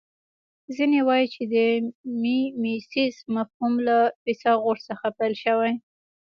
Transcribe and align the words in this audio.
ځینې 0.75 0.99
وايي 1.07 1.27
چې 1.33 1.43
د 1.53 1.55
میمیسیس 2.21 3.15
مفهوم 3.35 3.73
له 3.87 3.97
فیثاغورث 4.23 4.81
څخه 4.89 5.07
پیل 5.17 5.33
شوی 5.43 5.73